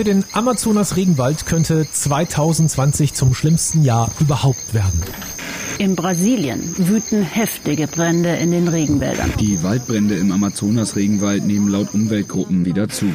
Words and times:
für 0.00 0.04
den 0.04 0.24
Amazonas-Regenwald 0.32 1.44
könnte 1.44 1.86
2020 1.86 3.12
zum 3.12 3.34
schlimmsten 3.34 3.84
Jahr 3.84 4.10
überhaupt 4.18 4.72
werden. 4.72 5.02
In 5.76 5.94
Brasilien 5.94 6.74
wüten 6.78 7.22
heftige 7.22 7.86
Brände 7.86 8.34
in 8.36 8.50
den 8.50 8.68
Regenwäldern. 8.68 9.30
Die 9.38 9.62
Waldbrände 9.62 10.16
im 10.16 10.32
Amazonas-Regenwald 10.32 11.44
nehmen 11.44 11.68
laut 11.68 11.92
Umweltgruppen 11.92 12.64
wieder 12.64 12.88
zu. 12.88 13.12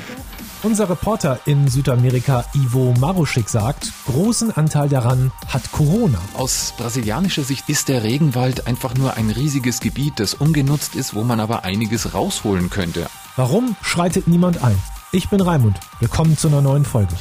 Unser 0.62 0.88
Reporter 0.88 1.40
in 1.46 1.68
Südamerika 1.68 2.45
Ivo 2.54 2.93
Maruschik 2.99 3.49
sagt, 3.49 3.91
großen 4.05 4.52
Anteil 4.52 4.88
daran 4.88 5.31
hat 5.47 5.71
Corona. 5.71 6.20
Aus 6.36 6.75
brasilianischer 6.77 7.43
Sicht 7.43 7.67
ist 7.67 7.89
der 7.89 8.04
Regenwald 8.04 8.67
einfach 8.67 8.93
nur 8.93 9.15
ein 9.15 9.31
riesiges 9.31 9.79
Gebiet, 9.79 10.20
das 10.20 10.36
ungenutzt 10.36 10.93
ist, 10.93 11.15
wo 11.15 11.23
man 11.23 11.39
aber 11.39 11.63
einiges 11.63 12.13
rausholen 12.13 12.70
könnte. 12.70 13.07
Warum 13.36 13.75
schreitet 13.81 14.27
niemand 14.27 14.63
ein? 14.63 14.77
Ich 15.12 15.30
bin 15.30 15.40
Raimund. 15.40 15.80
Willkommen 16.00 16.38
zu 16.38 16.48
einer 16.48 16.62
neuen 16.62 16.84
Folge. 16.84 17.14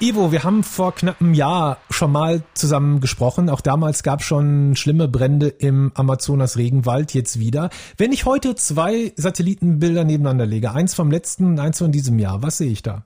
Ivo, 0.00 0.32
wir 0.32 0.42
haben 0.42 0.62
vor 0.62 0.94
knapp 0.94 1.20
einem 1.20 1.34
Jahr 1.34 1.76
schon 1.90 2.10
mal 2.10 2.42
zusammen 2.54 3.00
gesprochen. 3.00 3.50
Auch 3.50 3.60
damals 3.60 4.02
gab 4.02 4.20
es 4.20 4.26
schon 4.26 4.74
schlimme 4.74 5.08
Brände 5.08 5.48
im 5.48 5.92
Amazonas-Regenwald, 5.94 7.12
jetzt 7.12 7.38
wieder. 7.38 7.68
Wenn 7.98 8.10
ich 8.10 8.24
heute 8.24 8.54
zwei 8.54 9.12
Satellitenbilder 9.16 10.04
nebeneinander 10.04 10.46
lege, 10.46 10.72
eins 10.72 10.94
vom 10.94 11.10
letzten 11.10 11.44
und 11.44 11.58
eins 11.60 11.78
von 11.78 11.92
diesem 11.92 12.18
Jahr, 12.18 12.42
was 12.42 12.56
sehe 12.56 12.70
ich 12.70 12.82
da? 12.82 13.04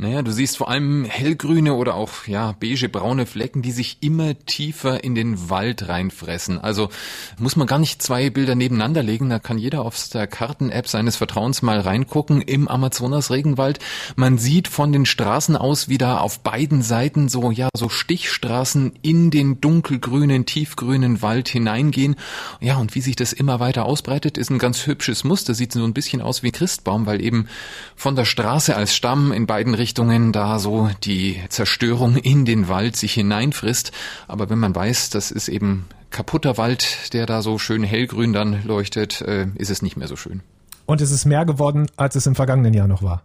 Naja, 0.00 0.22
du 0.22 0.30
siehst 0.30 0.56
vor 0.58 0.70
allem 0.70 1.04
hellgrüne 1.04 1.74
oder 1.74 1.96
auch 1.96 2.28
ja 2.28 2.54
beige-braune 2.60 3.26
Flecken, 3.26 3.62
die 3.62 3.72
sich 3.72 3.96
immer 4.00 4.38
tiefer 4.38 5.02
in 5.02 5.16
den 5.16 5.50
Wald 5.50 5.88
reinfressen. 5.88 6.56
Also 6.60 6.88
muss 7.36 7.56
man 7.56 7.66
gar 7.66 7.80
nicht 7.80 8.00
zwei 8.00 8.30
Bilder 8.30 8.54
nebeneinander 8.54 9.02
legen, 9.02 9.28
da 9.28 9.40
kann 9.40 9.58
jeder 9.58 9.82
auf 9.82 10.08
der 10.10 10.28
Karten-App 10.28 10.86
seines 10.86 11.16
Vertrauens 11.16 11.62
mal 11.62 11.80
reingucken 11.80 12.42
im 12.42 12.68
Amazonas-Regenwald. 12.68 13.80
Man 14.14 14.38
sieht 14.38 14.68
von 14.68 14.92
den 14.92 15.04
Straßen 15.04 15.56
aus 15.56 15.88
wieder 15.88 16.20
auf 16.20 16.44
beiden 16.44 16.82
Seiten 16.82 17.28
so 17.28 17.50
ja 17.50 17.68
so 17.74 17.88
Stichstraßen 17.88 18.92
in 19.02 19.32
den 19.32 19.60
dunkelgrünen, 19.60 20.46
tiefgrünen 20.46 21.22
Wald 21.22 21.48
hineingehen. 21.48 22.14
Ja 22.60 22.76
und 22.76 22.94
wie 22.94 23.00
sich 23.00 23.16
das 23.16 23.32
immer 23.32 23.58
weiter 23.58 23.84
ausbreitet, 23.84 24.38
ist 24.38 24.50
ein 24.50 24.60
ganz 24.60 24.86
hübsches 24.86 25.24
Muster. 25.24 25.54
Sieht 25.54 25.72
so 25.72 25.82
ein 25.82 25.92
bisschen 25.92 26.22
aus 26.22 26.44
wie 26.44 26.52
Christbaum, 26.52 27.06
weil 27.06 27.20
eben 27.20 27.48
von 27.96 28.14
der 28.14 28.26
Straße 28.26 28.76
als 28.76 28.94
Stamm 28.94 29.32
in 29.32 29.48
beiden 29.48 29.74
Richtungen 29.74 29.87
Richtungen 29.88 30.32
da 30.32 30.58
so 30.58 30.90
die 31.02 31.40
Zerstörung 31.48 32.16
in 32.16 32.44
den 32.44 32.68
Wald 32.68 32.94
sich 32.94 33.14
hineinfrisst. 33.14 33.90
Aber 34.26 34.50
wenn 34.50 34.58
man 34.58 34.74
weiß, 34.74 35.08
das 35.08 35.30
ist 35.30 35.48
eben 35.48 35.86
kaputter 36.10 36.58
Wald, 36.58 37.14
der 37.14 37.24
da 37.24 37.40
so 37.40 37.56
schön 37.56 37.82
hellgrün 37.84 38.34
dann 38.34 38.62
leuchtet, 38.64 39.22
äh, 39.22 39.46
ist 39.54 39.70
es 39.70 39.80
nicht 39.80 39.96
mehr 39.96 40.06
so 40.06 40.14
schön. 40.14 40.42
Und 40.84 41.00
es 41.00 41.10
ist 41.10 41.24
mehr 41.24 41.46
geworden, 41.46 41.86
als 41.96 42.16
es 42.16 42.26
im 42.26 42.34
vergangenen 42.34 42.74
Jahr 42.74 42.86
noch 42.86 43.02
war. 43.02 43.22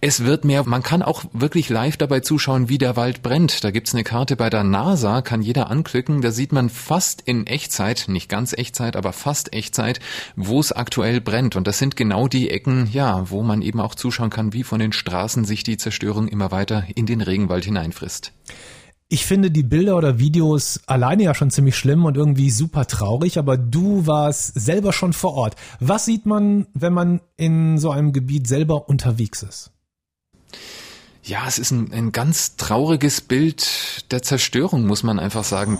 Es 0.00 0.24
wird 0.24 0.44
mehr, 0.44 0.64
man 0.64 0.82
kann 0.82 1.02
auch 1.02 1.24
wirklich 1.32 1.68
live 1.68 1.96
dabei 1.96 2.20
zuschauen, 2.20 2.68
wie 2.68 2.78
der 2.78 2.96
Wald 2.96 3.22
brennt. 3.22 3.64
Da 3.64 3.70
gibt's 3.70 3.94
eine 3.94 4.04
Karte 4.04 4.36
bei 4.36 4.50
der 4.50 4.64
NASA, 4.64 5.22
kann 5.22 5.42
jeder 5.42 5.70
anklicken. 5.70 6.20
Da 6.20 6.30
sieht 6.30 6.52
man 6.52 6.68
fast 6.68 7.22
in 7.22 7.46
Echtzeit, 7.46 8.06
nicht 8.08 8.28
ganz 8.28 8.52
Echtzeit, 8.52 8.96
aber 8.96 9.12
fast 9.12 9.52
Echtzeit, 9.52 10.00
wo 10.36 10.60
es 10.60 10.72
aktuell 10.72 11.20
brennt. 11.20 11.56
Und 11.56 11.66
das 11.66 11.78
sind 11.78 11.96
genau 11.96 12.28
die 12.28 12.50
Ecken, 12.50 12.88
ja, 12.92 13.30
wo 13.30 13.42
man 13.42 13.62
eben 13.62 13.80
auch 13.80 13.94
zuschauen 13.94 14.30
kann, 14.30 14.52
wie 14.52 14.62
von 14.62 14.78
den 14.78 14.92
Straßen 14.92 15.44
sich 15.44 15.62
die 15.62 15.76
Zerstörung 15.76 16.28
immer 16.28 16.50
weiter 16.50 16.84
in 16.94 17.06
den 17.06 17.20
Regenwald 17.20 17.64
hineinfrisst. 17.64 18.32
Ich 19.10 19.24
finde 19.24 19.50
die 19.50 19.62
Bilder 19.62 19.96
oder 19.96 20.18
Videos 20.18 20.80
alleine 20.86 21.22
ja 21.22 21.34
schon 21.34 21.50
ziemlich 21.50 21.76
schlimm 21.76 22.04
und 22.04 22.18
irgendwie 22.18 22.50
super 22.50 22.86
traurig, 22.86 23.38
aber 23.38 23.56
du 23.56 24.06
warst 24.06 24.60
selber 24.60 24.92
schon 24.92 25.14
vor 25.14 25.32
Ort. 25.32 25.56
Was 25.80 26.04
sieht 26.04 26.26
man, 26.26 26.66
wenn 26.74 26.92
man 26.92 27.22
in 27.38 27.78
so 27.78 27.90
einem 27.90 28.12
Gebiet 28.12 28.46
selber 28.46 28.90
unterwegs 28.90 29.42
ist? 29.42 29.70
Ja, 31.22 31.46
es 31.46 31.58
ist 31.58 31.70
ein, 31.70 31.90
ein 31.92 32.12
ganz 32.12 32.56
trauriges 32.56 33.22
Bild 33.22 34.10
der 34.12 34.22
Zerstörung, 34.22 34.86
muss 34.86 35.02
man 35.02 35.18
einfach 35.18 35.44
sagen. 35.44 35.78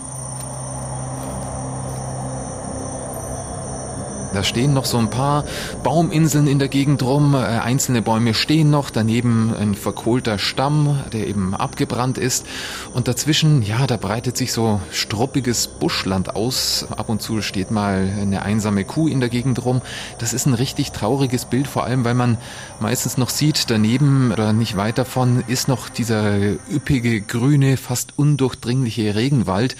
Da 4.39 4.45
stehen 4.45 4.73
noch 4.73 4.85
so 4.85 4.97
ein 4.97 5.09
paar 5.09 5.43
Bauminseln 5.83 6.47
in 6.47 6.59
der 6.59 6.69
Gegend 6.69 7.03
rum, 7.03 7.33
äh, 7.35 7.39
einzelne 7.39 8.01
Bäume 8.01 8.33
stehen 8.33 8.69
noch, 8.69 8.89
daneben 8.89 9.53
ein 9.53 9.75
verkohlter 9.75 10.39
Stamm, 10.39 10.97
der 11.11 11.27
eben 11.27 11.53
abgebrannt 11.53 12.17
ist 12.17 12.45
und 12.93 13.09
dazwischen, 13.09 13.63
ja, 13.63 13.85
da 13.85 13.97
breitet 13.97 14.37
sich 14.37 14.53
so 14.53 14.79
struppiges 14.91 15.67
Buschland 15.67 16.37
aus. 16.37 16.87
Ab 16.89 17.09
und 17.09 17.21
zu 17.21 17.41
steht 17.41 17.69
mal 17.69 18.09
eine 18.17 18.43
einsame 18.43 18.85
Kuh 18.85 19.09
in 19.09 19.19
der 19.19 19.27
Gegend 19.27 19.65
rum. 19.65 19.81
Das 20.19 20.31
ist 20.31 20.45
ein 20.45 20.53
richtig 20.53 20.93
trauriges 20.93 21.43
Bild, 21.43 21.67
vor 21.67 21.83
allem 21.83 22.05
weil 22.05 22.13
man 22.15 22.37
meistens 22.79 23.17
noch 23.17 23.29
sieht, 23.29 23.69
daneben 23.69 24.31
oder 24.31 24.53
nicht 24.53 24.77
weit 24.77 24.97
davon 24.99 25.43
ist 25.47 25.67
noch 25.67 25.89
dieser 25.89 26.37
üppige, 26.71 27.19
grüne, 27.19 27.75
fast 27.75 28.13
undurchdringliche 28.15 29.15
Regenwald 29.15 29.75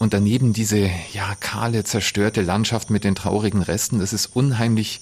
und 0.00 0.14
daneben 0.14 0.54
diese, 0.54 0.90
ja, 1.12 1.34
kahle, 1.38 1.84
zerstörte 1.84 2.40
Landschaft 2.40 2.90
mit 2.90 3.04
den 3.04 3.14
traurigen 3.14 3.62
Resten. 3.62 4.00
Das 4.00 4.14
ist 4.14 4.34
unheimlich, 4.34 5.00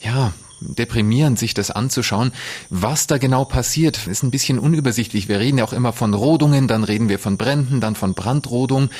ja, 0.00 0.32
deprimierend, 0.60 1.38
sich 1.38 1.54
das 1.54 1.70
anzuschauen. 1.70 2.32
Was 2.68 3.06
da 3.06 3.18
genau 3.18 3.44
passiert, 3.44 4.06
ist 4.08 4.24
ein 4.24 4.32
bisschen 4.32 4.58
unübersichtlich. 4.58 5.28
Wir 5.28 5.38
reden 5.38 5.58
ja 5.58 5.64
auch 5.64 5.72
immer 5.72 5.92
von 5.92 6.12
Rodungen, 6.12 6.66
dann 6.66 6.82
reden 6.82 7.08
wir 7.08 7.20
von 7.20 7.36
Bränden, 7.36 7.80
dann 7.80 7.94
von 7.94 8.14
Brandrodung. 8.14 8.90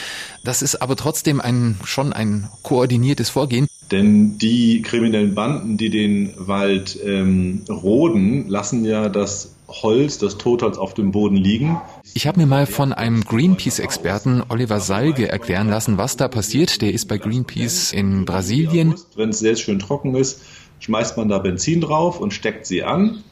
Das 0.44 0.62
ist 0.62 0.76
aber 0.76 0.94
trotzdem 0.94 1.41
ein, 1.41 1.76
schon 1.84 2.12
ein 2.12 2.48
koordiniertes 2.62 3.28
Vorgehen. 3.28 3.66
Denn 3.91 4.38
die 4.38 4.80
kriminellen 4.82 5.34
Banden, 5.34 5.76
die 5.76 5.91
den 5.91 6.34
Wald 6.36 6.97
ähm, 7.04 7.64
roden, 7.69 8.48
lassen 8.48 8.84
ja 8.84 9.09
das 9.09 9.56
Holz, 9.72 10.19
das 10.19 10.38
Totholz 10.38 10.77
auf 10.77 10.94
dem 10.94 11.10
Boden 11.10 11.37
liegen. 11.37 11.81
Ich 12.15 12.27
habe 12.27 12.41
mir 12.41 12.47
mal 12.47 12.66
von 12.66 12.93
einem 12.93 13.25
Greenpeace-Experten 13.25 14.43
Oliver 14.49 14.81
Salge 14.81 15.28
erklären 15.28 15.69
lassen, 15.69 15.99
was 15.99 16.16
da 16.16 16.28
passiert. 16.28 16.83
Der 16.83 16.93
ist 16.93 17.09
bei 17.09 17.19
Greenpeace 17.19 17.93
in 17.93 18.25
Brasilien. 18.25 18.94
Wenn 19.16 19.31
es 19.31 19.38
sehr 19.38 19.56
schön 19.56 19.78
trocken 19.78 20.15
ist, 20.15 20.43
schmeißt 20.81 21.16
man 21.16 21.28
da 21.28 21.38
Benzin 21.38 21.81
drauf 21.81 22.21
und 22.21 22.33
steckt 22.33 22.66
sie 22.66 22.83
an. 22.83 23.22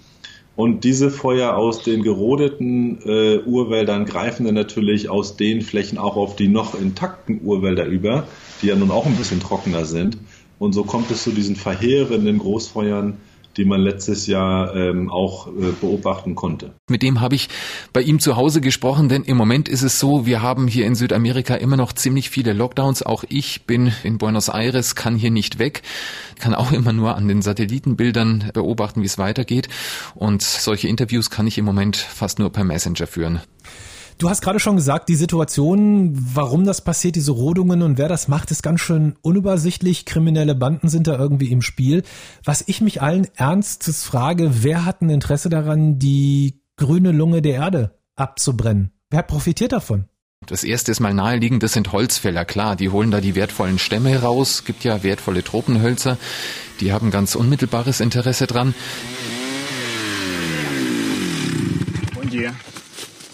Und 0.56 0.84
diese 0.84 1.10
Feuer 1.10 1.56
aus 1.56 1.82
den 1.82 2.02
gerodeten 2.02 3.00
äh, 3.04 3.38
Urwäldern 3.38 4.04
greifen 4.04 4.44
dann 4.44 4.54
natürlich 4.54 5.08
aus 5.08 5.36
den 5.36 5.62
Flächen 5.62 5.96
auch 5.96 6.16
auf 6.16 6.36
die 6.36 6.48
noch 6.48 6.78
intakten 6.78 7.40
Urwälder 7.42 7.86
über, 7.86 8.26
die 8.60 8.66
ja 8.66 8.76
nun 8.76 8.90
auch 8.90 9.06
ein 9.06 9.16
bisschen 9.16 9.40
trockener 9.40 9.84
sind. 9.84 10.18
Und 10.58 10.74
so 10.74 10.84
kommt 10.84 11.10
es 11.10 11.22
zu 11.22 11.30
diesen 11.30 11.56
verheerenden 11.56 12.38
Großfeuern, 12.38 13.16
die 13.56 13.64
man 13.64 13.80
letztes 13.80 14.26
Jahr 14.26 14.74
ähm, 14.74 15.10
auch 15.10 15.48
äh, 15.48 15.72
beobachten 15.80 16.34
konnte. 16.34 16.72
Mit 16.88 17.02
dem 17.02 17.20
habe 17.20 17.34
ich 17.34 17.48
bei 17.92 18.00
ihm 18.00 18.20
zu 18.20 18.36
Hause 18.36 18.60
gesprochen, 18.60 19.08
denn 19.08 19.24
im 19.24 19.36
Moment 19.36 19.68
ist 19.68 19.82
es 19.82 19.98
so, 19.98 20.26
wir 20.26 20.42
haben 20.42 20.68
hier 20.68 20.86
in 20.86 20.94
Südamerika 20.94 21.54
immer 21.54 21.76
noch 21.76 21.92
ziemlich 21.92 22.30
viele 22.30 22.52
Lockdowns. 22.52 23.02
Auch 23.02 23.24
ich 23.28 23.66
bin 23.66 23.92
in 24.04 24.18
Buenos 24.18 24.48
Aires, 24.48 24.94
kann 24.94 25.16
hier 25.16 25.30
nicht 25.30 25.58
weg, 25.58 25.82
kann 26.38 26.54
auch 26.54 26.72
immer 26.72 26.92
nur 26.92 27.16
an 27.16 27.28
den 27.28 27.42
Satellitenbildern 27.42 28.50
beobachten, 28.54 29.02
wie 29.02 29.06
es 29.06 29.18
weitergeht. 29.18 29.68
Und 30.14 30.42
solche 30.42 30.88
Interviews 30.88 31.30
kann 31.30 31.46
ich 31.46 31.58
im 31.58 31.64
Moment 31.64 31.96
fast 31.96 32.38
nur 32.38 32.50
per 32.50 32.64
Messenger 32.64 33.06
führen. 33.06 33.40
Du 34.20 34.28
hast 34.28 34.42
gerade 34.42 34.60
schon 34.60 34.76
gesagt, 34.76 35.08
die 35.08 35.16
Situation, 35.16 36.12
warum 36.14 36.66
das 36.66 36.82
passiert, 36.82 37.16
diese 37.16 37.32
Rodungen 37.32 37.80
und 37.80 37.96
wer 37.96 38.06
das 38.06 38.28
macht, 38.28 38.50
ist 38.50 38.62
ganz 38.62 38.82
schön 38.82 39.16
unübersichtlich. 39.22 40.04
Kriminelle 40.04 40.54
Banden 40.54 40.90
sind 40.90 41.06
da 41.06 41.18
irgendwie 41.18 41.50
im 41.50 41.62
Spiel. 41.62 42.02
Was 42.44 42.62
ich 42.66 42.82
mich 42.82 43.00
allen 43.00 43.28
Ernstes 43.34 44.04
frage, 44.04 44.62
wer 44.62 44.84
hat 44.84 45.00
ein 45.00 45.08
Interesse 45.08 45.48
daran, 45.48 45.98
die 45.98 46.60
grüne 46.76 47.12
Lunge 47.12 47.40
der 47.40 47.54
Erde 47.54 47.98
abzubrennen? 48.14 48.90
Wer 49.08 49.22
profitiert 49.22 49.72
davon? 49.72 50.04
Das 50.46 50.64
erste 50.64 50.92
ist 50.92 51.00
mal 51.00 51.14
naheliegend, 51.14 51.62
das 51.62 51.72
sind 51.72 51.90
Holzfäller, 51.90 52.44
klar, 52.44 52.76
die 52.76 52.90
holen 52.90 53.10
da 53.10 53.22
die 53.22 53.34
wertvollen 53.34 53.78
Stämme 53.78 54.20
raus, 54.20 54.64
gibt 54.66 54.84
ja 54.84 55.02
wertvolle 55.02 55.42
Tropenhölzer, 55.42 56.18
die 56.80 56.92
haben 56.92 57.10
ganz 57.10 57.36
unmittelbares 57.36 58.00
Interesse 58.00 58.46
dran. 58.46 58.74
Bom 62.14 62.28
dia. 62.28 62.52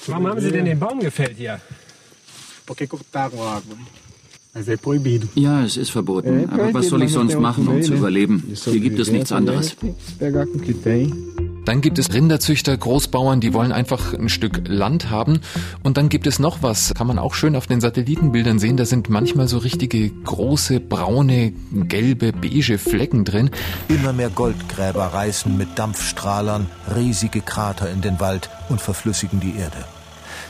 Warum 0.08 0.26
haben 0.28 0.40
Sie 0.40 0.50
denn 0.50 0.64
den 0.64 0.78
Baum 0.78 1.00
gefällt 1.00 1.36
hier? 1.36 1.60
Porque 2.66 2.86
cortaram 2.86 3.40
a 3.40 3.54
árvore. 3.56 3.78
Mas 4.56 4.68
é 4.68 4.76
proibido. 4.78 5.28
Ja, 5.34 5.62
es 5.62 5.76
ist 5.76 5.90
verboten. 5.90 6.48
Aber 6.48 6.72
was 6.72 6.88
soll 6.88 7.02
ich 7.02 7.12
sonst 7.12 7.38
machen, 7.38 7.68
um 7.68 7.82
zu 7.82 7.92
überleben? 7.92 8.42
Hier 8.64 8.80
gibt 8.80 8.98
es 8.98 9.10
nichts 9.10 9.30
anderes. 9.30 9.76
Dann 11.66 11.80
gibt 11.82 11.98
es 11.98 12.14
Rinderzüchter, 12.14 12.74
Großbauern, 12.74 13.40
die 13.40 13.52
wollen 13.52 13.72
einfach 13.72 14.14
ein 14.14 14.30
Stück 14.30 14.62
Land 14.66 15.10
haben. 15.10 15.40
Und 15.82 15.98
dann 15.98 16.08
gibt 16.08 16.26
es 16.26 16.38
noch 16.38 16.62
was, 16.62 16.94
kann 16.94 17.06
man 17.06 17.18
auch 17.18 17.34
schön 17.34 17.54
auf 17.54 17.66
den 17.66 17.82
Satellitenbildern 17.82 18.58
sehen, 18.58 18.76
da 18.78 18.86
sind 18.86 19.10
manchmal 19.10 19.46
so 19.48 19.58
richtige 19.58 20.08
große, 20.08 20.80
braune, 20.80 21.52
gelbe, 21.72 22.32
beige 22.32 22.78
Flecken 22.78 23.24
drin. 23.24 23.50
Immer 23.88 24.12
mehr 24.14 24.30
Goldgräber 24.30 25.06
reißen 25.06 25.54
mit 25.54 25.68
Dampfstrahlern 25.76 26.66
riesige 26.94 27.40
Krater 27.42 27.90
in 27.90 28.00
den 28.00 28.20
Wald 28.20 28.48
und 28.68 28.80
verflüssigen 28.80 29.40
die 29.40 29.58
Erde. 29.58 29.84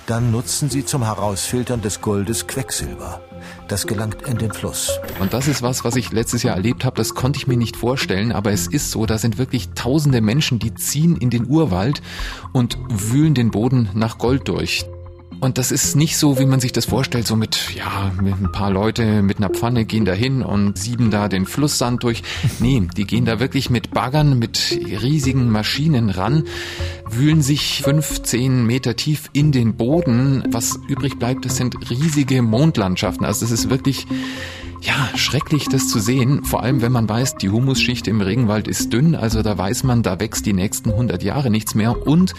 Dann 0.06 0.30
nutzen 0.30 0.70
sie 0.70 0.84
zum 0.84 1.02
Herausfiltern 1.02 1.82
des 1.82 2.00
Goldes 2.00 2.46
Quecksilber. 2.46 3.20
Das 3.66 3.88
gelangt 3.88 4.22
in 4.22 4.38
den 4.38 4.52
Fluss. 4.52 5.00
Und 5.18 5.32
das 5.32 5.48
ist 5.48 5.62
was, 5.62 5.82
was 5.82 5.96
ich 5.96 6.12
letztes 6.12 6.44
Jahr 6.44 6.54
erlebt 6.54 6.84
habe. 6.84 6.96
Das 6.96 7.14
konnte 7.14 7.38
ich 7.38 7.48
mir 7.48 7.56
nicht 7.56 7.76
vorstellen, 7.76 8.30
aber 8.30 8.52
es 8.52 8.68
ist 8.68 8.92
so. 8.92 9.04
Da 9.04 9.18
sind 9.18 9.36
wirklich 9.36 9.70
tausende 9.70 10.20
Menschen, 10.20 10.60
die 10.60 10.74
ziehen 10.74 11.16
in 11.16 11.30
den 11.30 11.48
Urwald 11.48 12.02
und 12.52 12.78
wühlen 12.88 13.34
den 13.34 13.50
Boden 13.50 13.88
nach 13.94 14.18
Gold 14.18 14.46
durch. 14.46 14.84
Und 15.40 15.58
das 15.58 15.70
ist 15.70 15.96
nicht 15.96 16.16
so, 16.16 16.38
wie 16.38 16.46
man 16.46 16.60
sich 16.60 16.72
das 16.72 16.86
vorstellt, 16.86 17.26
so 17.26 17.36
mit, 17.36 17.74
ja, 17.76 18.10
mit 18.20 18.34
ein 18.40 18.52
paar 18.52 18.70
Leute 18.70 19.22
mit 19.22 19.38
einer 19.38 19.50
Pfanne 19.50 19.84
gehen 19.84 20.04
da 20.04 20.12
hin 20.12 20.42
und 20.42 20.78
sieben 20.78 21.10
da 21.10 21.28
den 21.28 21.46
Flusssand 21.46 22.02
durch. 22.02 22.22
Nee, 22.58 22.88
die 22.96 23.04
gehen 23.04 23.24
da 23.26 23.38
wirklich 23.38 23.68
mit 23.68 23.90
Baggern, 23.90 24.38
mit 24.38 24.78
riesigen 25.02 25.50
Maschinen 25.50 26.10
ran, 26.10 26.44
wühlen 27.10 27.42
sich 27.42 27.82
fünf, 27.84 28.22
zehn 28.22 28.66
Meter 28.66 28.96
tief 28.96 29.30
in 29.32 29.52
den 29.52 29.76
Boden. 29.76 30.44
Was 30.50 30.78
übrig 30.88 31.18
bleibt, 31.18 31.44
das 31.44 31.56
sind 31.56 31.90
riesige 31.90 32.42
Mondlandschaften. 32.42 33.26
Also 33.26 33.44
das 33.44 33.52
ist 33.52 33.68
wirklich, 33.68 34.06
ja, 34.80 35.08
schrecklich, 35.16 35.68
das 35.68 35.88
zu 35.88 35.98
sehen. 35.98 36.44
Vor 36.44 36.62
allem, 36.62 36.82
wenn 36.82 36.92
man 36.92 37.08
weiß, 37.08 37.36
die 37.36 37.50
Humusschicht 37.50 38.08
im 38.08 38.20
Regenwald 38.20 38.68
ist 38.68 38.92
dünn. 38.92 39.14
Also 39.14 39.42
da 39.42 39.56
weiß 39.56 39.84
man, 39.84 40.02
da 40.02 40.20
wächst 40.20 40.46
die 40.46 40.52
nächsten 40.52 40.90
100 40.90 41.22
Jahre 41.22 41.50
nichts 41.50 41.74
mehr. 41.74 42.06
Und 42.06 42.34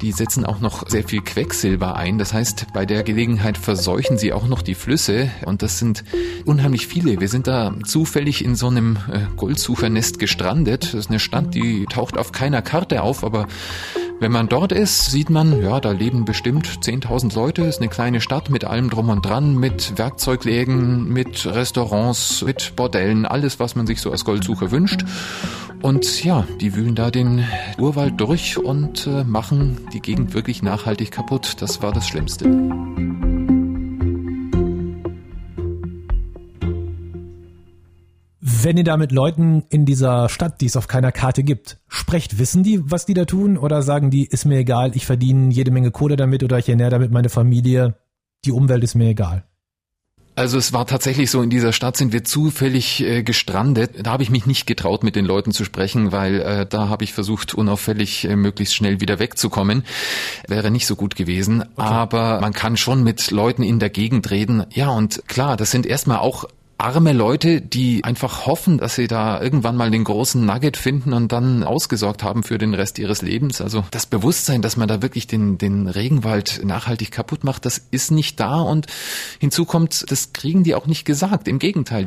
die 0.00 0.12
setzen 0.12 0.44
auch 0.44 0.60
noch 0.60 0.88
sehr 0.88 1.04
viel 1.04 1.22
Quecksilber 1.22 1.96
ein. 1.96 2.18
Das 2.18 2.32
heißt, 2.32 2.66
bei 2.74 2.84
der 2.84 3.02
Gelegenheit 3.02 3.56
verseuchen 3.56 4.18
sie 4.18 4.32
auch 4.32 4.46
noch 4.46 4.62
die 4.62 4.74
Flüsse. 4.74 5.30
Und 5.44 5.62
das 5.62 5.78
sind 5.78 6.04
unheimlich 6.44 6.86
viele. 6.86 7.20
Wir 7.20 7.28
sind 7.28 7.46
da 7.46 7.74
zufällig 7.84 8.44
in 8.44 8.56
so 8.56 8.68
einem 8.68 8.98
äh, 9.10 9.20
Goldsuchernest 9.36 10.18
gestrandet. 10.18 10.84
Das 10.84 10.94
ist 10.94 11.10
eine 11.10 11.20
Stadt, 11.20 11.54
die 11.54 11.86
taucht 11.86 12.18
auf 12.18 12.32
keiner 12.32 12.62
Karte 12.62 13.02
auf, 13.02 13.24
aber 13.24 13.46
wenn 14.18 14.32
man 14.32 14.48
dort 14.48 14.72
ist, 14.72 15.10
sieht 15.10 15.28
man, 15.28 15.62
ja, 15.62 15.78
da 15.78 15.90
leben 15.90 16.24
bestimmt 16.24 16.66
10.000 16.66 17.34
Leute. 17.34 17.62
Ist 17.62 17.80
eine 17.80 17.88
kleine 17.88 18.20
Stadt 18.20 18.48
mit 18.48 18.64
allem 18.64 18.88
drum 18.88 19.10
und 19.10 19.24
dran, 19.24 19.56
mit 19.56 19.98
Werkzeugläden, 19.98 21.08
mit 21.08 21.46
Restaurants, 21.46 22.42
mit 22.42 22.76
Bordellen, 22.76 23.26
alles, 23.26 23.60
was 23.60 23.76
man 23.76 23.86
sich 23.86 24.00
so 24.00 24.10
als 24.10 24.24
Goldsucher 24.24 24.70
wünscht. 24.70 25.04
Und 25.82 26.24
ja, 26.24 26.46
die 26.60 26.74
wühlen 26.74 26.94
da 26.94 27.10
den 27.10 27.44
Urwald 27.78 28.18
durch 28.18 28.56
und 28.56 29.06
äh, 29.06 29.24
machen 29.24 29.86
die 29.92 30.00
Gegend 30.00 30.32
wirklich 30.32 30.62
nachhaltig 30.62 31.10
kaputt. 31.10 31.56
Das 31.60 31.82
war 31.82 31.92
das 31.92 32.08
Schlimmste. 32.08 32.46
Wenn 38.62 38.78
ihr 38.78 38.84
da 38.84 38.96
mit 38.96 39.12
Leuten 39.12 39.64
in 39.68 39.84
dieser 39.84 40.30
Stadt, 40.30 40.62
die 40.62 40.66
es 40.66 40.76
auf 40.76 40.88
keiner 40.88 41.12
Karte 41.12 41.42
gibt, 41.42 41.76
sprecht, 41.88 42.38
wissen 42.38 42.62
die, 42.62 42.80
was 42.82 43.04
die 43.04 43.12
da 43.12 43.26
tun? 43.26 43.58
Oder 43.58 43.82
sagen 43.82 44.10
die, 44.10 44.24
ist 44.24 44.46
mir 44.46 44.58
egal, 44.58 44.92
ich 44.94 45.04
verdiene 45.04 45.52
jede 45.52 45.70
Menge 45.70 45.90
Kohle 45.90 46.16
damit 46.16 46.42
oder 46.42 46.58
ich 46.58 46.68
ernähre 46.68 46.90
damit 46.90 47.10
meine 47.10 47.28
Familie, 47.28 47.96
die 48.46 48.52
Umwelt 48.52 48.82
ist 48.82 48.94
mir 48.94 49.10
egal? 49.10 49.44
Also 50.36 50.58
es 50.58 50.74
war 50.74 50.86
tatsächlich 50.86 51.30
so, 51.30 51.40
in 51.42 51.48
dieser 51.48 51.72
Stadt 51.72 51.96
sind 51.96 52.12
wir 52.12 52.22
zufällig 52.22 53.02
äh, 53.02 53.22
gestrandet. 53.22 54.06
Da 54.06 54.10
habe 54.10 54.22
ich 54.22 54.30
mich 54.30 54.44
nicht 54.44 54.66
getraut, 54.66 55.02
mit 55.02 55.16
den 55.16 55.24
Leuten 55.24 55.52
zu 55.52 55.64
sprechen, 55.64 56.12
weil 56.12 56.40
äh, 56.40 56.66
da 56.66 56.88
habe 56.88 57.04
ich 57.04 57.14
versucht, 57.14 57.54
unauffällig 57.54 58.24
äh, 58.24 58.36
möglichst 58.36 58.74
schnell 58.74 59.00
wieder 59.00 59.18
wegzukommen. 59.18 59.84
Wäre 60.46 60.70
nicht 60.70 60.86
so 60.86 60.94
gut 60.94 61.16
gewesen. 61.16 61.62
Okay. 61.62 61.70
Aber 61.76 62.40
man 62.42 62.52
kann 62.52 62.76
schon 62.76 63.02
mit 63.02 63.30
Leuten 63.30 63.62
in 63.62 63.78
der 63.78 63.88
Gegend 63.88 64.30
reden. 64.30 64.64
Ja, 64.70 64.90
und 64.90 65.26
klar, 65.26 65.56
das 65.56 65.70
sind 65.70 65.86
erstmal 65.86 66.18
auch 66.18 66.44
arme 66.78 67.12
Leute, 67.12 67.60
die 67.60 68.04
einfach 68.04 68.46
hoffen, 68.46 68.78
dass 68.78 68.94
sie 68.96 69.06
da 69.06 69.40
irgendwann 69.40 69.76
mal 69.76 69.90
den 69.90 70.04
großen 70.04 70.44
Nugget 70.44 70.76
finden 70.76 71.12
und 71.14 71.32
dann 71.32 71.62
ausgesorgt 71.62 72.22
haben 72.22 72.42
für 72.42 72.58
den 72.58 72.74
Rest 72.74 72.98
ihres 72.98 73.22
Lebens. 73.22 73.60
Also 73.60 73.84
das 73.90 74.06
Bewusstsein, 74.06 74.60
dass 74.60 74.76
man 74.76 74.86
da 74.86 75.00
wirklich 75.00 75.26
den, 75.26 75.56
den 75.56 75.88
Regenwald 75.88 76.60
nachhaltig 76.64 77.10
kaputt 77.10 77.44
macht, 77.44 77.64
das 77.64 77.80
ist 77.90 78.10
nicht 78.10 78.40
da 78.40 78.60
und 78.60 78.86
hinzu 79.38 79.64
kommt, 79.64 80.10
das 80.10 80.32
kriegen 80.32 80.64
die 80.64 80.74
auch 80.74 80.86
nicht 80.86 81.04
gesagt. 81.04 81.48
Im 81.48 81.58
Gegenteil. 81.58 82.06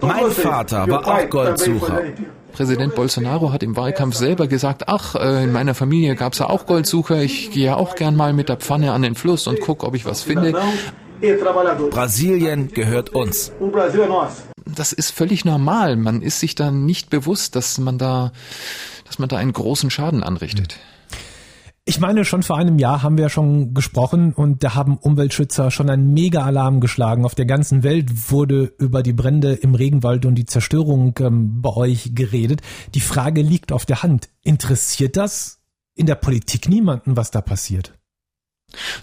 Mein 0.00 0.30
Vater 0.30 0.88
war 0.88 1.06
auch 1.06 1.30
Goldsucher. 1.30 2.02
Präsident 2.52 2.94
Bolsonaro 2.96 3.52
hat 3.52 3.62
im 3.62 3.76
Wahlkampf 3.76 4.16
selber 4.16 4.48
gesagt, 4.48 4.88
ach, 4.88 5.14
äh, 5.14 5.44
in 5.44 5.52
meiner 5.52 5.74
Familie 5.74 6.16
gab's 6.16 6.38
ja 6.38 6.48
auch 6.48 6.66
Goldsucher, 6.66 7.22
ich 7.22 7.52
gehe 7.52 7.66
ja 7.66 7.76
auch 7.76 7.94
gern 7.94 8.16
mal 8.16 8.32
mit 8.32 8.48
der 8.48 8.56
Pfanne 8.56 8.92
an 8.92 9.02
den 9.02 9.14
Fluss 9.14 9.46
und 9.46 9.60
guck, 9.60 9.84
ob 9.84 9.94
ich 9.94 10.04
was 10.04 10.22
finde. 10.22 10.58
Brasilien 11.90 12.68
gehört 12.68 13.10
uns. 13.10 13.52
Das 14.64 14.92
ist 14.92 15.10
völlig 15.10 15.44
normal. 15.44 15.96
Man 15.96 16.22
ist 16.22 16.40
sich 16.40 16.54
da 16.54 16.70
nicht 16.70 17.10
bewusst, 17.10 17.56
dass 17.56 17.78
man 17.78 17.98
da, 17.98 18.32
dass 19.04 19.18
man 19.18 19.28
da 19.28 19.36
einen 19.36 19.52
großen 19.52 19.90
Schaden 19.90 20.22
anrichtet. 20.22 20.78
Ich 21.88 22.00
meine, 22.00 22.26
schon 22.26 22.42
vor 22.42 22.58
einem 22.58 22.78
Jahr 22.78 23.02
haben 23.02 23.16
wir 23.16 23.22
ja 23.22 23.28
schon 23.30 23.72
gesprochen 23.72 24.34
und 24.34 24.62
da 24.62 24.74
haben 24.74 24.98
Umweltschützer 24.98 25.70
schon 25.70 25.88
einen 25.88 26.12
Mega-Alarm 26.12 26.80
geschlagen. 26.80 27.24
Auf 27.24 27.34
der 27.34 27.46
ganzen 27.46 27.82
Welt 27.82 28.30
wurde 28.30 28.74
über 28.78 29.02
die 29.02 29.14
Brände 29.14 29.54
im 29.54 29.74
Regenwald 29.74 30.26
und 30.26 30.34
die 30.34 30.44
Zerstörung 30.44 31.14
ähm, 31.20 31.62
bei 31.62 31.70
euch 31.70 32.14
geredet. 32.14 32.60
Die 32.94 33.00
Frage 33.00 33.40
liegt 33.40 33.72
auf 33.72 33.86
der 33.86 34.02
Hand. 34.02 34.28
Interessiert 34.42 35.16
das 35.16 35.60
in 35.94 36.04
der 36.04 36.16
Politik 36.16 36.68
niemanden, 36.68 37.16
was 37.16 37.30
da 37.30 37.40
passiert? 37.40 37.97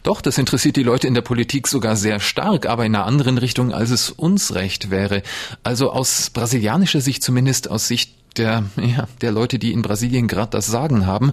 Doch, 0.04 0.22
das 0.22 0.38
interessiert 0.38 0.76
die 0.76 0.84
Leute 0.84 1.08
in 1.08 1.16
der 1.16 1.22
Politik 1.22 1.68
sogar 1.68 1.96
sehr 1.96 2.20
stark, 2.20 2.68
aber 2.68 2.86
in 2.86 2.96
einer 2.96 3.06
anderen 3.06 3.38
Richtung, 3.38 3.74
als 3.74 3.90
es 3.90 4.12
uns 4.12 4.54
recht 4.54 4.92
wäre. 4.92 5.24
Also 5.64 5.92
aus 5.92 6.30
brasilianischer 6.30 7.02
Sicht 7.02 7.24
zumindest, 7.24 7.70
aus 7.70 7.88
Sicht 7.88 8.12
der, 8.38 8.64
ja, 8.78 9.08
der 9.22 9.32
Leute, 9.32 9.60
die 9.60 9.72
in 9.72 9.82
Brasilien 9.82 10.28
gerade 10.28 10.52
das 10.52 10.68
Sagen 10.68 11.06
haben, 11.06 11.32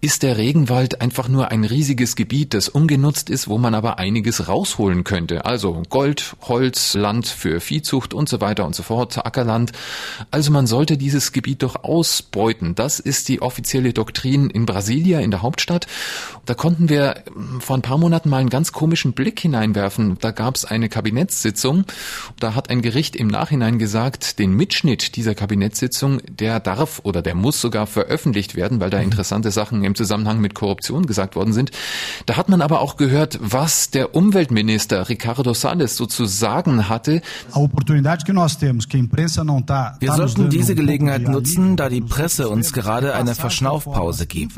ist 0.00 0.22
der 0.22 0.38
Regenwald 0.38 1.00
einfach 1.00 1.28
nur 1.28 1.50
ein 1.50 1.64
riesiges 1.64 2.16
Gebiet, 2.16 2.54
das 2.54 2.68
ungenutzt 2.68 3.30
ist, 3.30 3.48
wo 3.48 3.58
man 3.58 3.74
aber 3.74 3.98
einiges 3.98 4.48
rausholen 4.48 5.04
könnte. 5.04 5.44
Also 5.44 5.82
Gold, 5.88 6.36
Holz, 6.42 6.94
Land 6.94 7.26
für 7.26 7.60
Viehzucht 7.60 8.14
und 8.14 8.28
so 8.28 8.40
weiter 8.40 8.64
und 8.64 8.74
so 8.74 8.82
fort, 8.82 9.24
Ackerland. 9.24 9.72
Also 10.30 10.50
man 10.50 10.66
sollte 10.66 10.96
dieses 10.96 11.32
Gebiet 11.32 11.62
doch 11.62 11.84
ausbeuten. 11.84 12.74
Das 12.74 13.00
ist 13.00 13.28
die 13.28 13.42
offizielle 13.42 13.92
Doktrin 13.92 14.50
in 14.50 14.66
Brasilia, 14.66 15.20
in 15.20 15.30
der 15.30 15.42
Hauptstadt. 15.42 15.86
Da 16.46 16.54
konnten 16.54 16.88
wir 16.88 17.22
hm, 17.32 17.60
vor 17.60 17.76
ein 17.76 17.82
paar 17.82 17.98
Monaten 17.98 18.30
mal 18.30 18.38
einen 18.38 18.50
ganz 18.50 18.72
komischen 18.72 19.12
Blick 19.12 19.40
hineinwerfen. 19.40 20.16
Da 20.20 20.30
gab 20.30 20.56
es 20.56 20.64
eine 20.64 20.88
Kabinettssitzung. 20.88 21.84
Da 22.38 22.54
hat 22.54 22.70
ein 22.70 22.82
Gericht 22.82 23.16
im 23.16 23.28
Nachhinein 23.28 23.78
gesagt, 23.78 24.38
den 24.38 24.52
Mitschnitt 24.54 25.16
dieser 25.16 25.34
Kabinettssitzung, 25.34 26.20
der 26.38 26.60
darf 26.60 27.00
oder 27.04 27.22
der 27.22 27.34
muss 27.34 27.60
sogar 27.60 27.86
veröffentlicht 27.86 28.56
werden, 28.56 28.80
weil 28.80 28.90
da 28.90 28.98
mhm. 28.98 29.04
interessante 29.04 29.50
Sachen 29.50 29.84
im 29.84 29.94
Zusammenhang 29.94 30.40
mit 30.40 30.54
Korruption 30.54 31.06
gesagt 31.06 31.36
worden 31.36 31.52
sind. 31.52 31.70
Da 32.26 32.36
hat 32.36 32.48
man 32.48 32.62
aber 32.62 32.80
auch 32.80 32.96
gehört, 32.96 33.38
was 33.40 33.90
der 33.90 34.14
Umweltminister 34.14 35.08
Ricardo 35.08 35.54
Salles 35.54 35.96
so 35.96 36.06
zu 36.06 36.24
sagen 36.24 36.88
hatte. 36.88 37.22
Wir 40.00 40.12
sollten 40.12 40.50
diese 40.50 40.74
Gelegenheit 40.74 41.22
nutzen, 41.22 41.76
da 41.76 41.88
die 41.88 42.00
Presse 42.00 42.48
uns 42.48 42.72
gerade 42.72 43.14
eine 43.14 43.34
Verschnaufpause 43.34 44.26
gibt. 44.26 44.54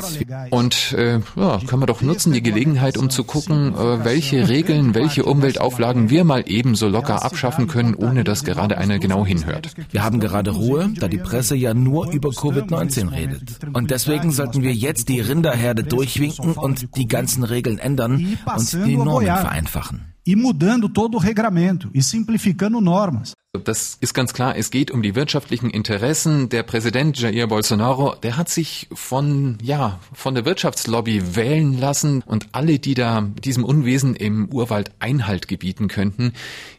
Und 0.50 0.92
äh, 0.92 1.20
ja, 1.37 1.58
können 1.66 1.82
wir 1.82 1.87
doch 1.87 2.02
nutzen, 2.02 2.32
die 2.32 2.42
Gelegenheit, 2.42 2.97
um 2.97 3.11
zu 3.11 3.25
gucken, 3.25 3.75
äh, 3.75 4.04
welche 4.04 4.49
Regeln, 4.49 4.94
welche 4.94 5.25
Umweltauflagen 5.25 6.11
wir 6.11 6.25
mal 6.25 6.44
ebenso 6.47 6.88
locker 6.88 7.25
abschaffen 7.25 7.66
können, 7.66 7.94
ohne 7.94 8.25
dass 8.25 8.44
gerade 8.44 8.78
einer 8.78 8.99
genau 8.99 9.25
hinhört. 9.25 9.75
Wir 9.90 10.02
haben 10.04 10.20
gerade 10.20 10.50
Ruhe, 10.50 10.90
da 10.99 11.08
die 11.08 11.18
Presse 11.18 11.54
ja 11.62 11.75
nur 11.75 12.12
über 12.12 12.31
Covid-19 12.31 13.11
redet. 13.12 13.59
Und 13.73 13.90
deswegen 13.90 14.31
sollten 14.31 14.62
wir 14.62 14.75
jetzt 14.75 15.09
die 15.09 15.21
Rinderherde 15.21 15.85
durchwinken 15.85 16.52
und 16.52 16.97
die 16.97 17.09
ganzen 17.09 17.45
Regeln 17.45 17.78
ändern 17.78 18.37
und 18.54 18.73
die 18.73 18.97
Normen 18.97 19.26
vereinfachen. 19.26 20.12
e 20.25 20.37
mudando 20.37 20.88
todo 20.88 21.16
o 21.16 21.21
regramento 21.21 21.90
e 21.92 22.00
simplificando 22.00 22.81
normas. 22.81 23.33
Das 23.64 23.99
ist 24.00 24.14
ganz 24.14 24.33
klar, 24.33 24.57
es 24.57 24.71
geht 24.71 24.90
um 24.90 25.02
die 25.02 25.14
wirtschaftlichen 25.14 25.69
Interessen. 25.69 26.49
Der 26.49 26.62
Präsident 26.62 27.19
Jair 27.19 27.49
Bolsonaro, 27.49 28.14
der 28.14 28.38
hat 28.38 28.49
sich 28.49 28.88
von, 28.95 29.59
ja, 29.61 30.00
von 30.14 30.35
der 30.35 30.47
Wirtschaftslobby 30.47 31.37
wählen 31.37 31.78
lassen 31.78 32.23
und 32.25 32.49
alle, 32.52 32.78
die 32.78 32.95
da 32.95 33.21
diesem 33.45 33.64
Unwesen 33.64 34.16
im 34.16 34.49
Urwald 34.49 34.92
Einhalt 35.00 35.49
gebieten 35.49 35.88
könnten, 35.88 36.33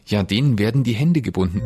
ja, 0.06 0.24
denen 0.24 0.58
werden 0.58 0.82
die 0.82 0.94
Hände 0.94 1.20
gebunden. 1.20 1.62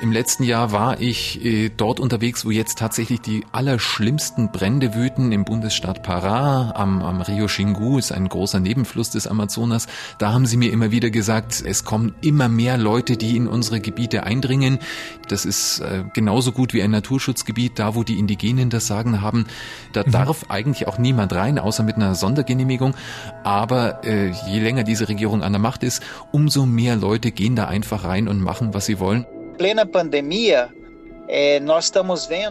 Im 0.00 0.12
letzten 0.12 0.44
Jahr 0.44 0.70
war 0.70 1.00
ich 1.00 1.44
äh, 1.44 1.70
dort 1.70 1.98
unterwegs, 1.98 2.44
wo 2.44 2.52
jetzt 2.52 2.78
tatsächlich 2.78 3.20
die 3.20 3.44
allerschlimmsten 3.50 4.52
Brände 4.52 4.94
wüten 4.94 5.32
im 5.32 5.44
Bundesstaat 5.44 6.06
Pará 6.06 6.72
am, 6.72 7.02
am 7.02 7.20
Rio 7.20 7.46
Xingu, 7.46 7.98
ist 7.98 8.12
ein 8.12 8.28
großer 8.28 8.60
Nebenfluss 8.60 9.10
des 9.10 9.26
Amazonas. 9.26 9.88
Da 10.18 10.32
haben 10.32 10.46
sie 10.46 10.56
mir 10.56 10.70
immer 10.70 10.92
wieder 10.92 11.10
gesagt, 11.10 11.64
es 11.66 11.84
kommen 11.84 12.14
immer 12.20 12.48
mehr 12.48 12.78
Leute, 12.78 13.16
die 13.16 13.36
in 13.36 13.48
unsere 13.48 13.80
Gebiete 13.80 14.22
eindringen. 14.22 14.78
Das 15.26 15.44
ist 15.44 15.80
äh, 15.80 16.04
genauso 16.14 16.52
gut 16.52 16.74
wie 16.74 16.82
ein 16.82 16.92
Naturschutzgebiet, 16.92 17.80
da 17.80 17.96
wo 17.96 18.04
die 18.04 18.20
Indigenen 18.20 18.70
das 18.70 18.86
Sagen 18.86 19.20
haben. 19.20 19.46
Da 19.94 20.04
mhm. 20.06 20.12
darf 20.12 20.44
eigentlich 20.48 20.86
auch 20.86 20.98
niemand 20.98 21.32
rein, 21.32 21.58
außer 21.58 21.82
mit 21.82 21.96
einer 21.96 22.14
Sondergenehmigung. 22.14 22.94
Aber 23.42 24.04
äh, 24.04 24.30
je 24.46 24.60
länger 24.60 24.84
diese 24.84 25.08
Regierung 25.08 25.42
an 25.42 25.52
der 25.52 25.60
Macht 25.60 25.82
ist, 25.82 26.04
umso 26.30 26.66
mehr 26.66 26.94
Leute 26.94 27.32
gehen 27.32 27.56
da 27.56 27.64
einfach 27.64 28.04
rein 28.04 28.28
und 28.28 28.40
machen, 28.40 28.74
was 28.74 28.86
sie 28.86 29.00
wollen 29.00 29.26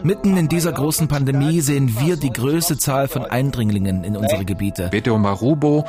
Mitten 0.04 0.36
in 0.36 0.48
dieser 0.48 0.70
großen 0.70 1.08
Pandemie 1.08 1.60
sehen 1.60 1.96
wir 1.98 2.16
die 2.16 2.32
größte 2.32 2.78
Zahl 2.78 3.08
von 3.08 3.24
Eindringlingen 3.24 4.04
in 4.04 4.16
unsere 4.16 4.44
Gebiete. 4.44 4.88
Beto 4.88 5.18
Marubo, 5.18 5.84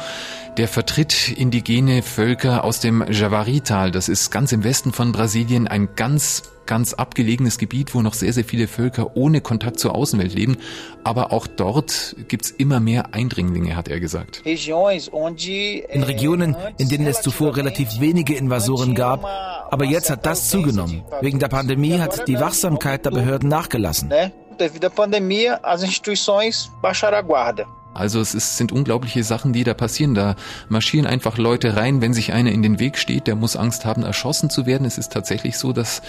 der 0.57 0.67
vertritt 0.67 1.29
indigene 1.29 2.01
Völker 2.01 2.63
aus 2.63 2.79
dem 2.79 3.05
Javari-Tal. 3.07 3.91
Das 3.91 4.09
ist 4.09 4.31
ganz 4.31 4.51
im 4.53 4.63
Westen 4.63 4.91
von 4.91 5.11
Brasilien 5.11 5.67
ein 5.67 5.89
ganz 5.95 6.41
ganz 6.69 6.93
abgelegenes 6.93 7.57
Gebiet, 7.57 7.95
wo 7.95 8.03
noch 8.03 8.13
sehr, 8.13 8.31
sehr 8.31 8.45
viele 8.45 8.67
Völker 8.67 9.17
ohne 9.17 9.41
Kontakt 9.41 9.79
zur 9.79 9.95
Außenwelt 9.95 10.35
leben. 10.35 10.57
Aber 11.03 11.33
auch 11.33 11.47
dort 11.47 12.15
gibt's 12.27 12.51
immer 12.51 12.79
mehr 12.79 13.15
Eindringlinge, 13.15 13.75
hat 13.75 13.87
er 13.87 13.99
gesagt. 13.99 14.43
In 14.45 16.03
Regionen, 16.03 16.55
in 16.77 16.89
denen 16.89 17.07
es 17.07 17.21
zuvor 17.21 17.57
relativ 17.57 17.99
wenige 17.99 18.35
Invasoren 18.35 18.93
gab, 18.93 19.25
aber 19.71 19.85
jetzt 19.85 20.11
hat 20.11 20.27
das 20.27 20.49
zugenommen. 20.49 21.01
Wegen 21.21 21.39
der 21.39 21.47
Pandemie 21.47 21.97
hat 21.97 22.27
die 22.27 22.39
Wachsamkeit 22.39 23.03
der 23.03 23.11
Behörden 23.11 23.49
nachgelassen. 23.49 24.11
Devido 24.59 24.87
à 24.87 24.89
pandemia, 24.89 25.57
as 25.63 25.83
instituições 25.83 26.69
baixaram 26.81 27.17
a 27.17 27.21
guarda. 27.21 27.78
Also 27.99 28.19
es 28.21 28.33
ist, 28.33 28.57
sind 28.57 28.71
unglaubliche 28.71 29.23
Sachen, 29.23 29.53
die 29.53 29.63
da 29.63 29.73
passieren. 29.73 30.15
Da 30.15 30.35
marschieren 30.69 31.05
einfach 31.05 31.37
Leute 31.37 31.75
rein, 31.75 32.01
wenn 32.01 32.13
sich 32.13 32.33
einer 32.33 32.51
in 32.51 32.63
den 32.63 32.79
Weg 32.79 32.97
steht, 32.97 33.27
der 33.27 33.35
muss 33.35 33.55
Angst 33.55 33.85
haben, 33.85 34.03
erschossen 34.03 34.49
zu 34.49 34.65
werden. 34.65 34.85
Es 34.85 34.97
ist 34.97 35.11
tatsächlich 35.11 35.57
so, 35.57 35.73
dass 35.73 36.01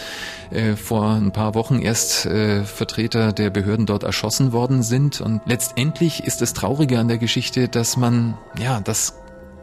äh, 0.50 0.76
vor 0.76 1.10
ein 1.10 1.32
paar 1.32 1.54
Wochen 1.54 1.80
erst 1.80 2.26
äh, 2.26 2.64
Vertreter 2.64 3.32
der 3.32 3.50
Behörden 3.50 3.86
dort 3.86 4.04
erschossen 4.04 4.52
worden 4.52 4.82
sind. 4.82 5.20
Und 5.20 5.42
letztendlich 5.46 6.24
ist 6.24 6.40
das 6.40 6.54
Traurige 6.54 6.98
an 6.98 7.08
der 7.08 7.18
Geschichte, 7.18 7.68
dass 7.68 7.96
man, 7.96 8.38
ja, 8.58 8.80
das 8.80 9.14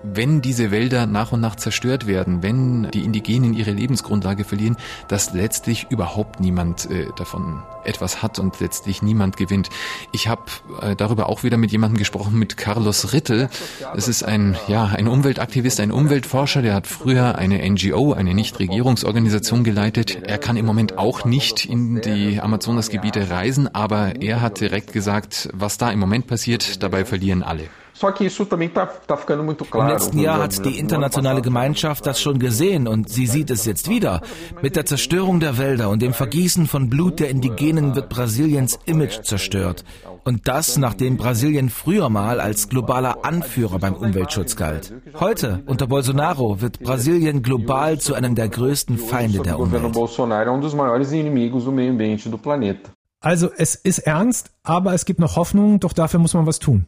wenn 0.04 0.42
diese 0.42 0.72
Wälder 0.72 1.06
nach 1.06 1.32
und 1.32 1.42
nach 1.42 1.56
zerstört 1.56 2.08
werden, 2.08 2.44
wenn 2.44 2.89
die 2.92 3.04
Indigenen 3.04 3.54
ihre 3.54 3.72
Lebensgrundlage 3.72 4.44
verlieren, 4.44 4.77
dass 5.08 5.34
letztlich 5.34 5.88
überhaupt 5.89 6.39
niemand 6.39 6.89
äh, 6.89 7.08
davon 7.16 7.63
etwas 7.84 8.22
hat 8.22 8.39
und 8.39 8.60
letztlich 8.60 9.01
niemand 9.01 9.38
gewinnt. 9.38 9.70
Ich 10.12 10.27
habe 10.27 10.44
äh, 10.82 10.96
darüber 10.96 11.30
auch 11.30 11.44
wieder 11.44 11.58
mit 11.58 11.72
jemandem 11.72 11.98
gesprochen, 11.98 12.38
mit 12.38 12.58
Carlos 12.58 13.13
Rittel. 13.13 13.50
Es 13.96 14.08
ist 14.08 14.24
ein, 14.24 14.58
ja, 14.68 14.86
ein 14.86 15.08
Umweltaktivist, 15.08 15.80
ein 15.80 15.92
Umweltforscher, 15.92 16.62
der 16.62 16.74
hat 16.74 16.88
früher 16.88 17.38
eine 17.38 17.68
NGO, 17.70 18.13
eine 18.13 18.34
Nichtregierungsorganisation 18.34 19.63
geleitet. 19.63 20.24
Er 20.24 20.38
kann 20.38 20.58
im 20.58 20.66
Moment 20.66 20.98
auch 20.98 21.25
nicht 21.25 21.66
in 21.66 22.01
die 22.01 22.39
Amazonasgebiete 22.42 23.30
reisen, 23.30 23.74
aber 23.74 24.22
er 24.22 24.42
hat 24.42 24.60
direkt 24.60 24.94
gesagt, 24.94 25.50
was 25.54 25.77
da 25.77 25.92
im 25.92 26.00
Moment 26.00 26.27
passiert, 26.27 26.84
dabei 26.84 27.06
verlieren 27.06 27.44
alle. 27.44 27.70
Im 28.00 29.88
letzten 29.88 30.20
Jahr 30.20 30.39
hat 30.39 30.66
die 30.66 30.77
internationale 30.77 31.42
Gemeinschaft 31.42 32.06
das 32.06 32.22
schon 32.22 32.38
gesehen 32.38 32.88
und 32.88 33.10
sie 33.10 33.25
sieht 33.25 33.50
es 33.50 33.66
jetzt 33.66 33.89
wieder. 33.89 34.22
Mit 34.62 34.75
der 34.75 34.86
Zerstörung 34.86 35.39
der 35.39 35.58
Wälder 35.58 35.89
und 35.89 36.01
dem 36.01 36.13
Vergießen 36.13 36.68
von 36.68 36.89
Blut 36.89 37.20
der 37.20 37.30
Indigenen 37.30 37.96
wird 37.96 38.10
Brasiliens 38.10 38.77
Image 38.86 39.24
zerstört. 39.24 39.84
Und 40.24 40.48
das, 40.48 40.77
nachdem 40.77 41.18
Brasilien 41.18 41.70
früher 41.70 42.10
mal 42.10 42.39
als 42.39 42.70
globaler 42.70 43.24
Anführer 43.24 43.80
beim 43.80 43.94
Umweltschutz 43.94 44.56
galt. 44.56 44.94
Heute, 45.20 45.63
unter 45.66 45.88
Bolsonaro, 45.88 46.62
wird 46.62 46.80
Brasilien 46.80 47.42
global 47.42 48.00
zu 48.00 48.13
einem 48.13 48.36
der 48.36 48.50
größten 48.50 48.98
Feinde 48.98 49.39
der 49.39 49.58
Umwelt. 49.58 49.96
Also 53.20 53.50
es 53.58 53.75
ist 53.75 54.00
ernst, 54.00 54.51
aber 54.63 54.94
es 54.94 55.06
gibt 55.06 55.20
noch 55.20 55.36
Hoffnung, 55.36 55.80
doch 55.80 55.94
dafür 55.94 56.20
muss 56.20 56.34
man 56.34 56.46
was 56.46 56.60
tun. 56.60 56.86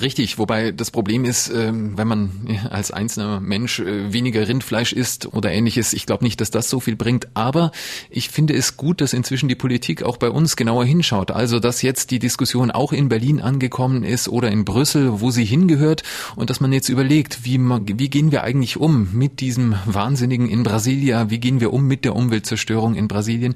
Richtig, 0.00 0.38
wobei 0.38 0.72
das 0.72 0.90
Problem 0.90 1.24
ist, 1.24 1.50
ähm, 1.50 1.96
wenn 1.96 2.08
man 2.08 2.58
als 2.70 2.90
einzelner 2.90 3.40
Mensch 3.40 3.80
äh, 3.80 4.12
weniger 4.12 4.46
Rindfleisch 4.46 4.92
isst 4.92 5.32
oder 5.32 5.52
ähnliches, 5.52 5.92
ich 5.92 6.06
glaube 6.06 6.24
nicht, 6.24 6.40
dass 6.40 6.50
das 6.50 6.70
so 6.70 6.80
viel 6.80 6.96
bringt. 6.96 7.28
Aber 7.34 7.72
ich 8.10 8.28
finde 8.28 8.54
es 8.54 8.76
gut, 8.76 9.00
dass 9.00 9.12
inzwischen 9.12 9.48
die 9.48 9.54
Politik 9.54 10.02
auch 10.02 10.16
bei 10.16 10.30
uns 10.30 10.56
genauer 10.56 10.84
hinschaut. 10.84 11.30
Also, 11.30 11.60
dass 11.60 11.82
jetzt 11.82 12.10
die 12.10 12.18
Diskussion 12.18 12.70
auch 12.70 12.92
in 12.92 13.08
Berlin 13.08 13.40
angekommen 13.40 14.04
ist 14.04 14.28
oder 14.28 14.50
in 14.50 14.64
Brüssel, 14.64 15.20
wo 15.20 15.30
sie 15.30 15.44
hingehört 15.44 16.02
und 16.36 16.50
dass 16.50 16.60
man 16.60 16.72
jetzt 16.72 16.88
überlegt, 16.88 17.44
wie, 17.44 17.58
wie 17.58 18.10
gehen 18.10 18.32
wir 18.32 18.44
eigentlich 18.44 18.76
um 18.76 19.08
mit 19.12 19.40
diesem 19.40 19.74
Wahnsinnigen 19.84 20.48
in 20.48 20.62
Brasilia, 20.62 21.30
wie 21.30 21.38
gehen 21.38 21.60
wir 21.60 21.72
um 21.72 21.86
mit 21.86 22.04
der 22.04 22.16
Umweltzerstörung 22.16 22.94
in 22.94 23.08
Brasilien 23.08 23.54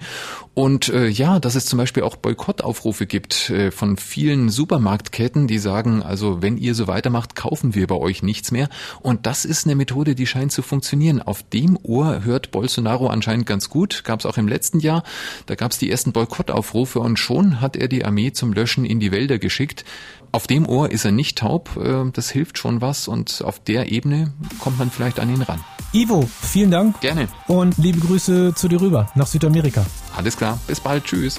und 0.54 0.90
äh, 0.90 1.09
ja, 1.09 1.40
dass 1.40 1.54
es 1.54 1.64
zum 1.64 1.78
Beispiel 1.78 2.02
auch 2.02 2.16
Boykottaufrufe 2.16 3.06
gibt 3.06 3.49
äh, 3.49 3.71
von 3.71 3.97
vielen 3.97 4.50
Supermarktketten, 4.50 5.47
die 5.47 5.59
sagen, 5.59 6.01
also 6.02 6.42
wenn 6.42 6.56
ihr 6.56 6.75
so 6.75 6.87
weitermacht, 6.87 7.37
kaufen 7.37 7.75
wir 7.75 7.87
bei 7.87 7.94
euch 7.94 8.23
nichts 8.23 8.50
mehr. 8.50 8.68
Und 9.00 9.26
das 9.26 9.44
ist 9.44 9.66
eine 9.66 9.75
Methode, 9.75 10.14
die 10.14 10.26
scheint 10.26 10.52
zu 10.52 10.62
funktionieren. 10.62 11.23
Auf 11.23 11.42
dem 11.42 11.78
Ohr 11.82 12.25
hört 12.25 12.50
Bolsonaro 12.50 13.09
anscheinend 13.09 13.47
ganz 13.47 13.68
gut. 13.68 14.04
Gab 14.04 14.21
es 14.21 14.26
auch 14.26 14.38
im 14.38 14.49
letzten 14.49 14.80
Jahr. 14.80 15.02
Da 15.47 15.54
gab 15.54 15.73
es 15.73 15.78
die 15.78 15.90
ersten 15.90 16.12
Boykottaufrufe 16.12 17.00
und 17.00 17.18
schon 17.18 17.61
hat 17.61 17.76
er 17.76 17.88
die 17.88 18.04
Armee 18.04 18.32
zum 18.32 18.52
Löschen 18.52 18.85
in 18.85 19.00
die 19.00 19.12
Wälder 19.12 19.38
geschickt. 19.38 19.85
Auf 20.32 20.47
dem 20.47 20.66
Ohr 20.66 20.90
ist 20.90 21.04
er 21.04 21.12
nicht 21.12 21.38
taub. 21.38 21.76
Äh, 21.76 22.11
das 22.12 22.30
hilft 22.30 22.59
schon 22.59 22.80
was 22.80 23.06
und 23.06 23.42
auf 23.44 23.61
der 23.61 23.92
Ebene 23.92 24.32
kommt 24.59 24.78
man 24.78 24.90
vielleicht 24.90 25.21
an 25.21 25.28
ihn 25.32 25.42
ran. 25.42 25.61
Ivo, 25.92 26.26
vielen 26.40 26.71
Dank. 26.71 27.00
Gerne. 27.00 27.28
Und 27.49 27.76
liebe 27.76 28.00
Grüße 28.00 28.54
zu 28.54 28.68
dir 28.68 28.80
rüber 28.80 29.11
nach 29.14 29.26
Südamerika. 29.26 29.85
Alles 30.16 30.37
klar. 30.37 30.59
Bis 30.66 30.80
bald. 30.80 31.04
Tschüss. 31.04 31.38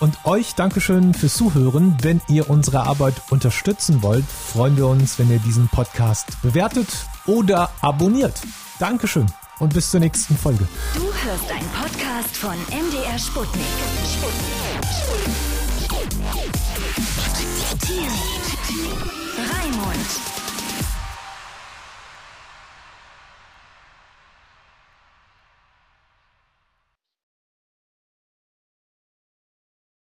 Und 0.00 0.24
euch 0.24 0.54
Dankeschön 0.54 1.12
fürs 1.12 1.34
Zuhören. 1.34 1.96
Wenn 2.02 2.20
ihr 2.28 2.48
unsere 2.48 2.80
Arbeit 2.80 3.14
unterstützen 3.30 4.02
wollt, 4.02 4.24
freuen 4.24 4.76
wir 4.76 4.86
uns, 4.86 5.18
wenn 5.18 5.30
ihr 5.30 5.40
diesen 5.40 5.68
Podcast 5.68 6.40
bewertet 6.42 6.88
oder 7.26 7.70
abonniert. 7.80 8.40
Dankeschön 8.78 9.26
und 9.58 9.74
bis 9.74 9.90
zur 9.90 10.00
nächsten 10.00 10.36
Folge. 10.36 10.68
Du 10.94 11.02
hörst 11.02 11.50
einen 11.50 11.68
Podcast 11.70 12.36
von 12.36 12.54
MDR 12.68 13.18
Sputnik. 13.18 13.64
Sputnik. 14.04 14.48
Sputnik. 14.92 15.58
Raimund. 19.36 20.37